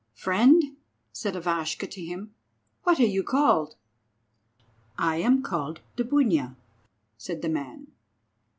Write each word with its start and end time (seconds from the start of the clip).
"Friend," 0.15 0.63
said 1.13 1.35
Ivashka 1.35 1.85
to 1.85 2.01
him, 2.03 2.33
"what 2.81 2.99
are 2.99 3.03
you 3.05 3.21
called?" 3.21 3.75
"I 4.97 5.17
am 5.17 5.43
called 5.43 5.79
Dubunia," 5.95 6.55
said 7.19 7.43
the 7.43 7.49
man. 7.49 7.85